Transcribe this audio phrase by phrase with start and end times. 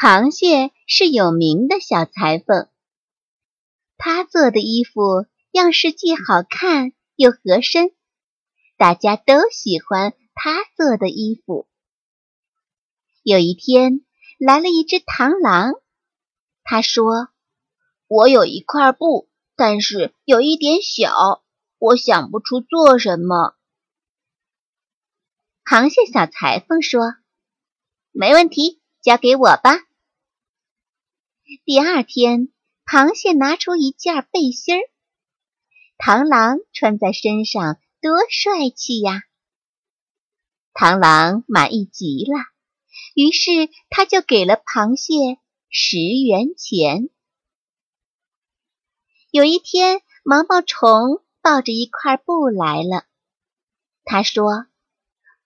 [0.00, 2.70] 螃蟹是有名的小裁缝，
[3.98, 7.92] 他做的衣服样式既好看又合身，
[8.78, 11.68] 大家都喜欢他做的衣服。
[13.22, 14.00] 有一天，
[14.38, 15.74] 来了一只螳螂，
[16.62, 17.28] 他说
[18.08, 21.44] ：“我有一块布，但是有一点小，
[21.76, 23.54] 我想不出做什么。”
[25.62, 27.16] 螃蟹小裁缝说
[28.12, 29.72] ：“没问题，交给我吧。”
[31.64, 32.48] 第二天，
[32.86, 34.82] 螃蟹拿出一件背心儿，
[35.98, 39.24] 螳螂穿在身上多帅气呀！
[40.72, 42.38] 螳螂满意极了，
[43.16, 47.08] 于是他就给了螃蟹十元钱。
[49.32, 53.06] 有一天，毛毛虫抱着一块布来了，
[54.04, 54.66] 他说：“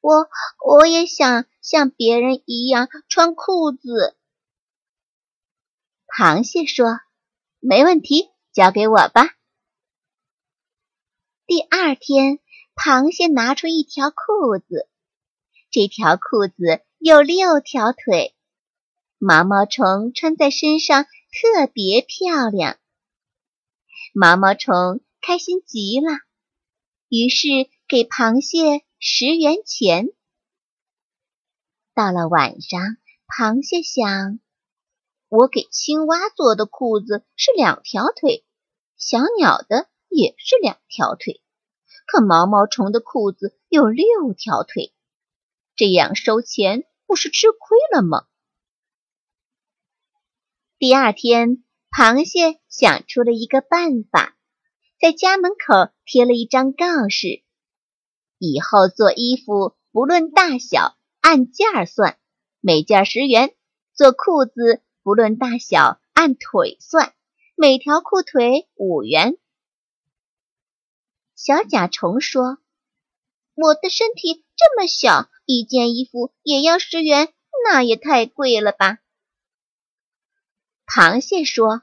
[0.00, 0.30] 我
[0.66, 4.16] 我也想像别人一样穿裤子。”
[6.10, 6.98] 螃蟹说
[7.60, 9.36] ：“没问题，交给我吧。”
[11.46, 12.40] 第二天，
[12.74, 14.88] 螃蟹拿出一条裤子，
[15.70, 18.34] 这条裤子有六条腿，
[19.18, 22.76] 毛毛虫穿在身上特别漂亮。
[24.12, 26.10] 毛毛虫开心极了，
[27.08, 27.46] 于是
[27.86, 30.08] 给螃蟹十元钱。
[31.94, 32.80] 到了晚上，
[33.28, 34.40] 螃蟹想。
[35.30, 38.44] 我给青蛙做的裤子是两条腿，
[38.96, 41.40] 小鸟的也是两条腿，
[42.04, 44.92] 可毛毛虫的裤子有六条腿，
[45.76, 48.26] 这样收钱不是吃亏了吗？
[50.80, 51.62] 第二天，
[51.96, 54.36] 螃蟹想出了一个办法，
[55.00, 57.44] 在家门口贴了一张告示：
[58.36, 62.18] 以后做衣服不论大小，按件儿算，
[62.58, 63.50] 每件十元；
[63.94, 64.82] 做裤子。
[65.10, 67.12] 不论大小，按腿算，
[67.56, 69.36] 每条裤腿五元。
[71.34, 72.58] 小甲虫说
[73.56, 77.34] ：“我的身体这么小，一件衣服也要十元，
[77.64, 79.00] 那也太贵了吧？”
[80.86, 81.82] 螃蟹说：“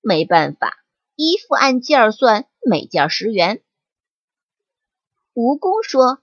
[0.00, 0.84] 没办法，
[1.16, 3.64] 衣服按件算，每件十元。”
[5.34, 6.20] 蜈蚣说：“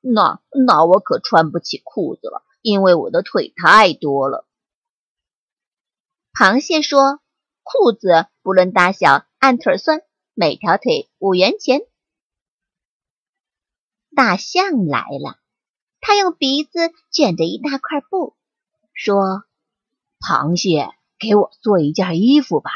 [0.00, 4.46] 那那我可穿不起裤子了，因为我的腿太多了。”
[6.40, 7.20] 螃蟹说
[7.62, 10.00] ：“裤子不论大小，按腿算，
[10.32, 11.82] 每条腿五元钱。”
[14.16, 15.38] 大象来了，
[16.00, 18.38] 他用鼻子卷着一大块布，
[18.94, 19.44] 说
[20.18, 22.70] ：“螃蟹，给我做一件衣服吧。”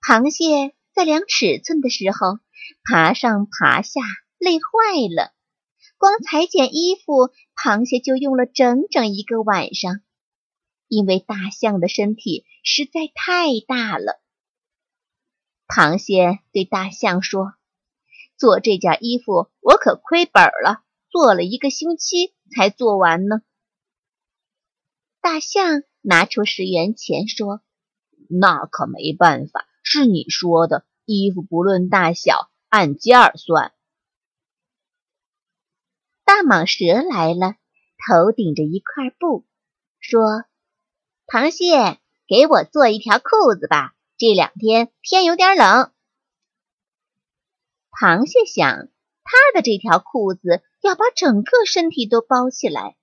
[0.00, 2.38] 螃蟹在量尺寸的时候，
[2.84, 4.00] 爬上爬下，
[4.38, 4.62] 累坏
[5.12, 5.32] 了。
[5.98, 10.00] 光裁剪衣服，螃蟹就用了整整一个晚上。
[10.88, 14.22] 因为大象的身体实在太大了，
[15.66, 17.54] 螃蟹对大象说
[18.38, 23.42] ：“做这件衣服我可亏本了，做了一个星期才做完呢。”
[25.20, 27.62] 大象拿出十元钱说
[28.30, 33.72] ：“那可没办法，是你说的，衣服不论大小，按件算。”
[36.24, 37.56] 大蟒蛇来了，
[38.06, 39.44] 头顶着一块布，
[39.98, 40.44] 说。
[41.26, 41.98] 螃蟹，
[42.28, 43.94] 给我做一条裤子吧。
[44.16, 45.92] 这两天天有点冷。
[47.90, 48.88] 螃蟹想，
[49.24, 52.96] 它的这条裤子要把整个身体都包起来。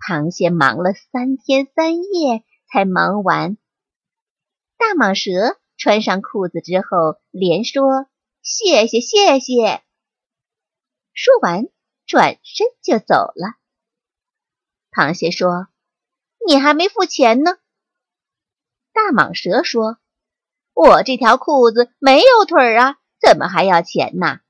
[0.00, 3.56] 螃蟹忙了三天三夜才忙完。
[4.76, 8.08] 大蟒蛇穿上裤子之后，连说
[8.42, 9.82] ：“谢谢，谢谢。”
[11.14, 11.68] 说完，
[12.04, 13.54] 转身就走了。
[14.90, 15.68] 螃蟹说。
[16.46, 17.58] 你还没付钱呢，
[18.92, 19.98] 大蟒蛇说
[20.74, 24.40] ：“我这条裤子没有腿儿啊，怎么还要钱呢？”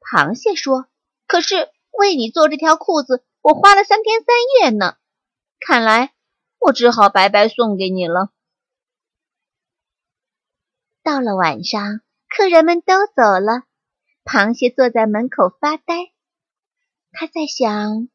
[0.00, 0.86] 螃蟹说
[1.26, 4.26] ：“可是为你做这条裤子，我花了三天三
[4.60, 4.96] 夜呢，
[5.58, 6.14] 看来
[6.58, 8.30] 我只好白白送给你了。”
[11.02, 13.64] 到了晚上，客人们都走了，
[14.24, 16.12] 螃蟹坐在门口发呆，
[17.10, 18.08] 他在想。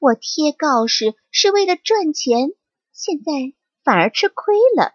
[0.00, 2.50] 我贴告示是为了赚钱，
[2.92, 3.32] 现在
[3.84, 4.92] 反而吃亏了。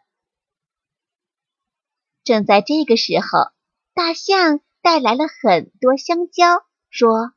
[2.24, 3.52] 正在这个时候，
[3.94, 7.34] 大象带来了很多香蕉，说：“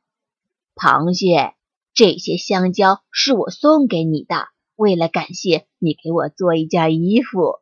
[0.75, 1.55] 螃蟹，
[1.93, 7.59] 这些香蕉是我送给你的，为了感谢你给我做一件衣服。”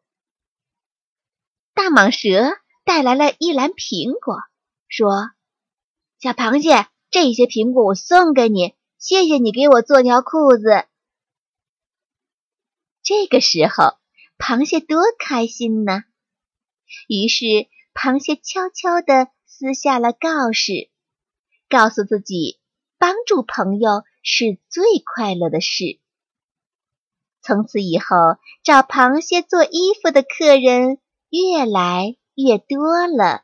[1.73, 4.37] 大蟒蛇带来了一篮苹果，
[4.87, 5.31] 说
[6.19, 10.85] ：“小螃蟹，这些苹果我送给你，谢谢你给我做条裤子。”
[13.03, 13.97] 这个时候，
[14.37, 16.03] 螃蟹多开心呢！
[17.07, 17.45] 于是，
[17.93, 20.89] 螃蟹悄悄地撕下了告示，
[21.69, 22.59] 告诉自己：
[22.97, 25.99] 帮助朋友是最快乐的事。
[27.41, 28.15] 从此以后，
[28.63, 30.97] 找螃蟹做衣服的客人
[31.29, 33.43] 越来越多了。